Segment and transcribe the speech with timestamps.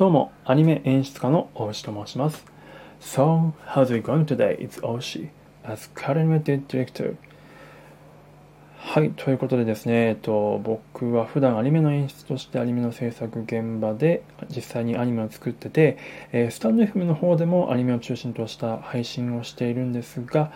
[0.00, 2.46] どうも、アニメ演出家の大石と申します。
[3.02, 4.58] So, how's it going today?
[4.58, 5.28] It's Oshi,
[5.62, 7.16] as animated director.
[8.78, 15.98] はい、ということでですね、えっと、僕は普段アニメの演出としてアニメの制作現場で実際にアニメを作ってて、
[16.32, 20.50] えースタンド FM の方でもアニメを中心とした配信をしているんですが、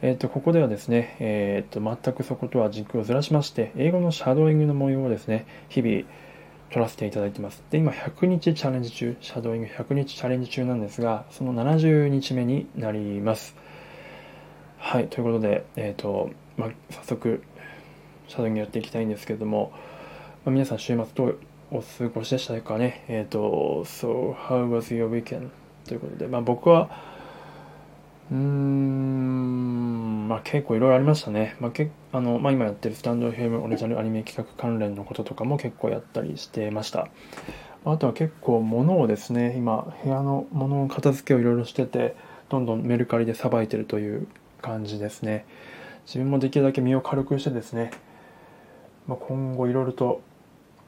[0.00, 6.04] えっと、ここではですね、えっと、全くそことは軸をずらしまして、英語のシャドーイングの模様をですね、日々、
[6.74, 7.62] 撮らせていただいてます。
[7.70, 13.54] で、今100日チャレンジ中、シャドーイング100日チャレンジ中なんですが、その70日目になります。
[14.78, 17.44] はい、ということで、えっ、と、まあ、早速、
[18.26, 19.70] シャドーイングやっていきたいんですけれども、
[20.44, 21.38] まあ、皆さん週末どう
[21.70, 23.04] お過ごしでしたかね？
[23.06, 25.50] えっ、と、So, how was your weekend?
[25.86, 26.90] ということで、まあ僕は、
[28.32, 29.63] うーん、
[30.24, 31.56] まあ結構いろいろありましたね。
[31.60, 37.08] まあけあの、まあ今やってるスタンド FM オリジナルアニメ企画関連のこととかも結構やったりしてました。
[37.84, 42.16] あとは結構物をですね、今部屋の物の片付けをいろいろしてて、
[42.48, 44.26] どんどんメルカリでさばいてるという
[44.62, 45.44] 感じですね。
[46.06, 47.90] 自分もできるだけ身を軽くしてですね、
[49.06, 50.22] まあ、今後いろいろと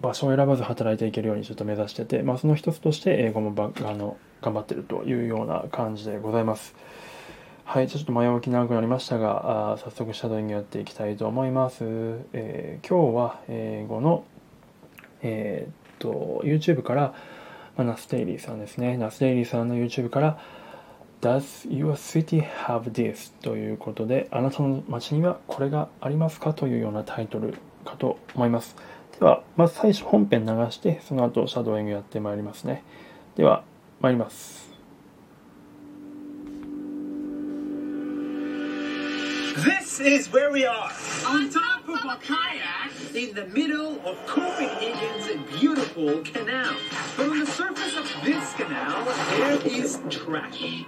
[0.01, 6.75] 場所を選ばず働いていけるようにちょっと目指してて、まあ、その一つとして英語もばあの頑張ってるというような感じでございます。
[7.69, 11.81] はい、ちょっと前置き長くなりましたが、あ早速シャドウイングやっていきたいと思います。
[12.33, 14.25] えー今日は英語の、
[15.21, 17.13] えーっと YouTube から、
[17.77, 18.97] まあ、ナステイリーさんですね。
[18.97, 20.39] ナステイリーさんの YouTube から、
[21.21, 23.35] Does your city have this?
[23.43, 28.77] ということで、あなたの街にはこれがありますかというようなタイトルかと思います。
[29.19, 32.85] では、まず最初本編流して、その後シャドウイングやってまいりますね。
[33.35, 33.65] では、
[34.01, 34.76] 参ります。
[39.57, 40.93] This is where we are.
[41.27, 46.77] On top of a kayak in the middle of Copenhagen's beautiful canal.
[47.17, 50.85] But on the surface of this canal, there is trash.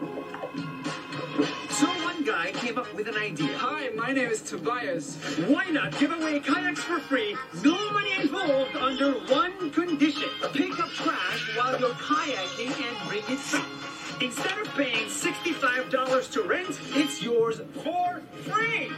[1.71, 3.57] So one guy came up with an idea.
[3.57, 5.17] Hi, my name is Tobias.
[5.47, 7.39] Why not give away kayaks for free?
[7.65, 10.29] No money involved under one condition.
[10.53, 13.98] Pick up trash while you're kayaking and bring it back.
[14.21, 18.91] Instead of paying $65 to rent, it's yours for free.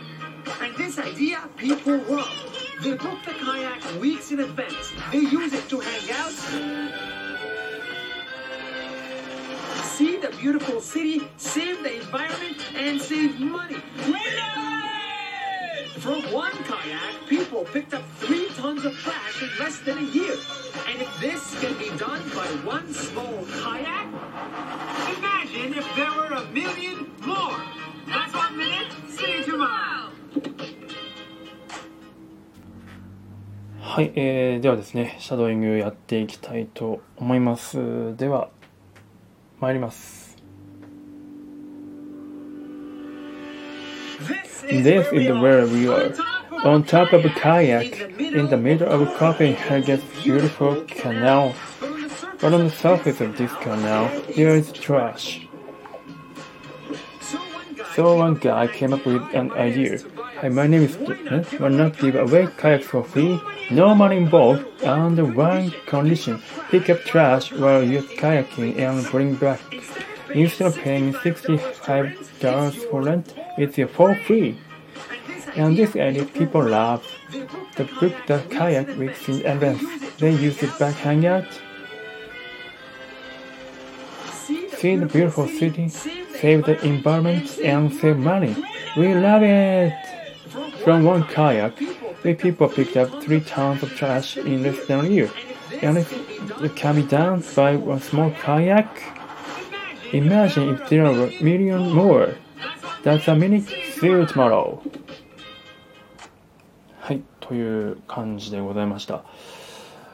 [0.63, 2.33] And this idea people love.
[2.83, 4.93] They book the kayak weeks in advance.
[5.13, 6.33] They use it to hang out,
[9.85, 13.83] see the beautiful city, save the environment, and save money.
[15.99, 20.35] From one kayak, people picked up three tons of trash in less than a year.
[20.89, 24.09] And if this can be done by one small kayak,
[25.71, 27.63] imagine if there were a million more.
[28.07, 28.93] That's one minute.
[29.09, 30.11] See you tomorrow.
[33.81, 38.17] はい、えー、ではですね、シャドーイングやっていきたいと思います。
[38.17, 38.51] では、
[39.59, 40.37] 参ります。
[44.69, 46.15] This is, where, we are.
[46.63, 51.53] On top of a kayak, in the middle of Copenhagen's beautiful canal.
[52.41, 55.50] But on the surface of this canal, there is trash.
[58.01, 59.99] So one guy came up with an idea.
[60.41, 60.97] Hi, my name is
[61.29, 61.43] huh?
[61.59, 63.39] Why not give away kayaks for free?
[63.71, 66.41] No money involved, under one condition.
[66.71, 69.61] Pick up trash while you're kayaking and bring back.
[70.33, 74.57] Instead of paying $65 for rent, it's for free.
[75.55, 77.05] And this idea people love.
[77.77, 79.85] They book the kayak weeks in advance.
[80.17, 81.45] They use it back hangout.
[84.80, 88.56] See the beautiful city, save the environment, and save money.
[88.98, 89.94] We love it!
[90.84, 91.80] From one kayak,
[92.24, 95.32] we people picked up three tons of trash in less than a year.
[95.82, 96.12] And if
[96.64, 98.88] it can be done by one small kayak,
[100.14, 102.36] imagine if there were a million more.
[103.04, 103.68] That's a minute.
[104.00, 104.82] See you tomorrow.
[107.00, 109.24] はい、という感じでございました。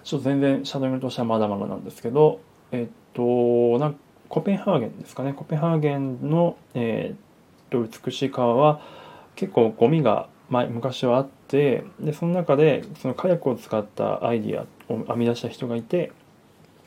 [0.04, 2.42] ちょっと全然シャドウイングとしてはまだまだなんですけど、
[2.72, 5.33] えっと、なん コペンハーゲンですかね。
[5.33, 7.19] コペンハーゲンの、えっ
[7.71, 8.81] と美しい川は
[9.35, 16.13] 結構ゴミが前昔はあって、で、その中でそのカヤックを使ったアイディアを編み出した人がいて、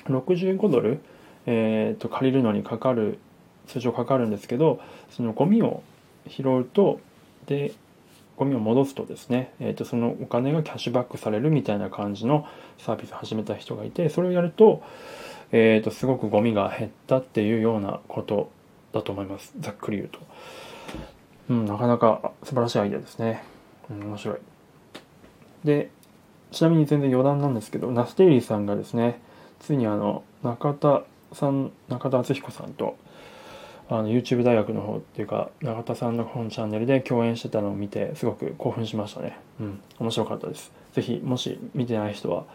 [0.06, 1.00] 65ドル、
[1.46, 3.20] えっと借りるのにかかる、
[3.68, 5.84] 通常かかるんですけど、そのゴミを
[6.28, 7.00] 拾うと、
[7.46, 7.74] で、
[8.40, 12.48] ゴミを戻すとですね、えー、とそのお金がキャッシュバックされるみたいな感じの
[12.78, 14.82] サービスを始めた人がいてそれをやると,、
[15.52, 18.52] えー、とすごくゴミが減ったっていうようなこと
[18.94, 19.54] だと思います。
[19.60, 20.20] ざっくり言うと、
[21.50, 23.44] うん、なかなか素晴らしいアイデアですね、
[23.90, 24.38] うん、面白い。
[25.64, 25.90] で
[26.52, 29.20] ちなみに全然余談なんですけどナステイリーさんがですね
[29.60, 31.04] ついにあの中田
[31.34, 32.98] さん中田敦彦さんと
[33.90, 39.38] あの YouTube 大学の方っていうか中田さんの本チャンネルで共演してたのを見てすごく興奮しましたね。
[39.60, 40.72] うん面白かったです。
[40.94, 42.46] ぜひもし見てない人は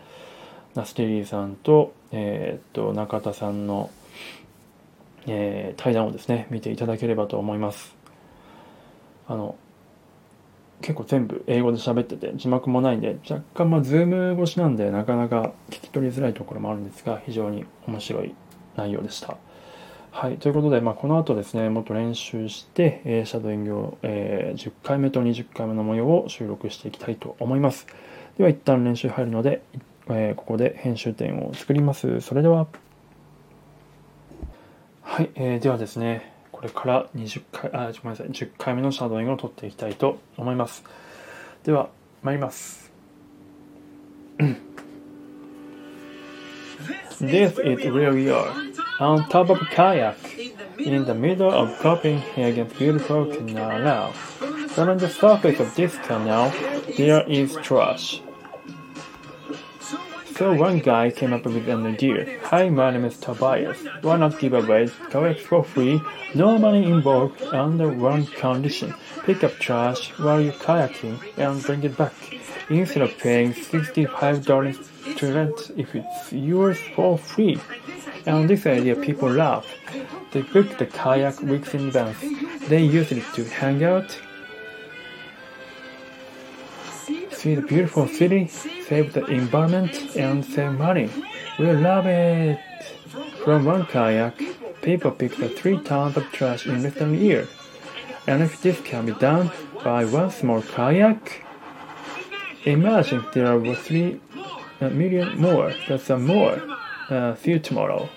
[0.74, 3.90] ナステリーさんと,、え、っと中田さんの、
[5.26, 7.94] えー、対談をですね見ていただければと思います。
[9.26, 9.56] あの
[10.80, 18.34] 結構全部英語で喋ってて字幕もないんで若干まあズーム越しなんでなかなか聞き取りづらいところもあるんですが非常に面白い
[18.76, 19.38] 内容でした。
[20.10, 27.86] はいということで、まあ、この後ですねもっと練習して、えーシャドーイングを、えー10回目と20回目の模様を収録していきたいと思います。
[28.36, 29.62] では一旦練習入るので、
[30.08, 32.66] えーここで編集点を作りますそれでは
[35.02, 40.84] はい、えーではですねこれから20回あごめんなさい10回目のシャドーイングを取っていきたいと思います
[41.64, 41.88] では
[42.22, 42.92] 参ります
[47.20, 48.52] This is where we are
[48.98, 50.16] on top of a kayak
[50.78, 54.12] in the middle of Copenhagen's beautiful canal.
[54.76, 56.52] But on the surface of this canal,
[56.96, 58.23] there is trash.
[60.36, 62.40] So one guy came up with an idea.
[62.46, 63.78] Hi, my name is Tobias.
[64.02, 66.00] Why not give away kayaks for free?
[66.34, 68.92] No money involved under one condition.
[69.22, 72.14] Pick up trash while you're kayaking and bring it back.
[72.68, 77.60] Instead of paying $65 to rent if it's yours for free.
[78.26, 79.64] And this idea people love.
[80.32, 82.18] They book the kayak weeks in advance.
[82.66, 84.18] They use it to hang out,
[87.30, 88.48] see the beautiful city,
[88.88, 91.10] save the environment, and save money.
[91.58, 92.58] We love it!
[93.44, 94.40] From one kayak,
[94.82, 97.48] people pick up three tons of trash in less than a year.
[98.26, 99.50] And if this can be done
[99.84, 101.42] by one small kayak,
[102.64, 104.20] imagine there were three
[104.80, 105.74] uh, more.
[105.88, 106.62] That's a more.
[107.10, 108.08] Uh, see you tomorrow.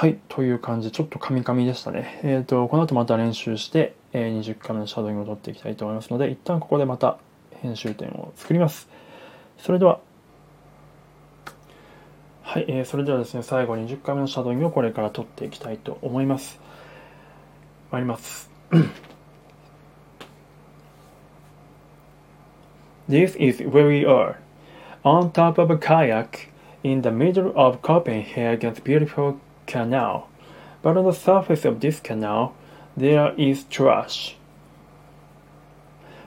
[0.00, 2.20] はい、という感じ、ちょっとカミカミでしたね。
[2.22, 7.18] えっ、と、この後また練習して、えー20回目のシャドウイングを取っていきたいと思いますので、一旦ここでまた
[7.60, 8.88] 編集点を作ります。
[9.58, 10.00] それでは、
[12.40, 16.58] はい、えーそれではですね、最後20回目のシャドウイングをこれから取っていきたいと思います。
[17.90, 18.50] 参ります。
[23.06, 24.36] This is where we are,
[25.04, 26.48] on top of a kayak
[26.82, 29.34] in the middle of Copenhagen's beautiful
[29.70, 30.28] canal.
[30.82, 32.54] But on the surface of this canal,
[32.96, 34.36] there is trash.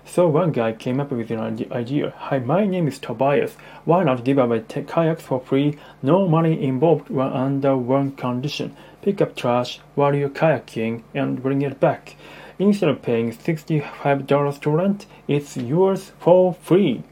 [0.05, 2.13] So one guy came up with an idea.
[2.17, 3.55] Hi, my name is Tobias.
[3.83, 5.77] Why not give away t- kayaks for free?
[6.01, 8.75] No money involved one under one condition.
[9.01, 12.15] Pick up trash while you're kayaking and bring it back.
[12.59, 17.03] Instead of paying $65 to rent, it's yours for free.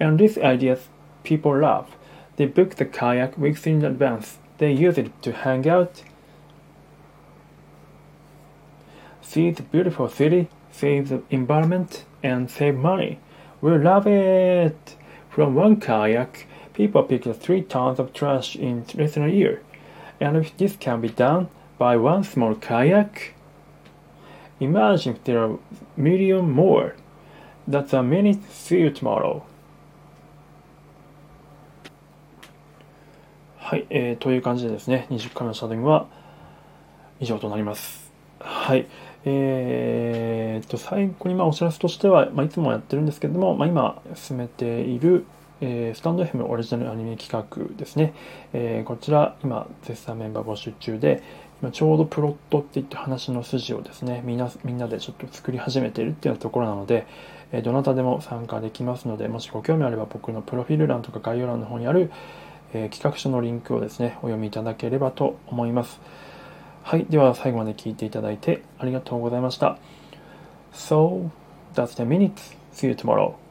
[0.00, 0.78] And this idea
[1.22, 1.94] people love.
[2.36, 4.38] They book the kayak weeks in advance.
[4.58, 6.02] They use it to hang out,
[9.20, 13.18] see the beautiful city, save the environment, and save money.
[13.60, 14.96] We love it!
[15.30, 19.62] From one kayak, people pick up three tons of trash in less than a year.
[20.20, 23.34] And if this can be done by one small kayak,
[24.60, 25.58] imagine if there are
[25.96, 26.94] million more.
[27.66, 28.38] That's a minute.
[28.52, 28.90] See you
[33.66, 36.06] はい、えーという感じでですね、20回目のシャドウイングは
[37.18, 38.12] 以上となります。
[38.38, 38.86] はい。
[39.24, 45.24] えー、と、最後にまあお知らせとしては、まあ、いつもやってるんですけども、まあ、今進めている、
[45.62, 48.12] えースタンド FM オリジナルアニメ企画ですね。
[48.52, 51.22] えーこちら、今、絶賛メンバー募集中で、
[51.62, 57.06] 今ちょうどプロットっていった話の筋をですね、みんなみんなでちょっと作り始めているっていうところなので、
[57.50, 62.10] えーどなたでも参加できますので、もしご興味あれば僕のプロフィール欄とか概要欄の方にある、
[62.74, 66.00] えー企画書のリンクをですね、お読みいただければと思います。
[66.82, 67.06] はい。
[67.08, 69.78] では、最後まで聞いていただいてありがとうございました。
[70.72, 71.30] So,
[71.74, 72.56] that's the minutes.
[72.72, 73.43] See you tomorrow.